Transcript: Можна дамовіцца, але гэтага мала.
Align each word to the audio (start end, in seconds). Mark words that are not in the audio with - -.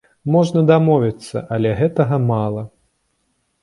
Можна 0.35 0.63
дамовіцца, 0.71 1.45
але 1.59 1.77
гэтага 1.83 2.15
мала. 2.29 2.69